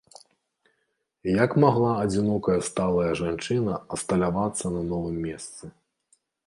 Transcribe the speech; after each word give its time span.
Як 1.43 1.51
магла 1.65 1.91
адзінокая 2.05 2.57
сталая 2.71 3.11
жанчына 3.23 3.73
асталявацца 3.97 4.65
на 4.79 4.87
новым 4.95 5.15
месцы? 5.29 5.63